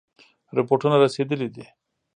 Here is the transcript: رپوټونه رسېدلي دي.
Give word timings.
رپوټونه 0.57 0.95
رسېدلي 1.03 1.47
دي. 1.55 1.65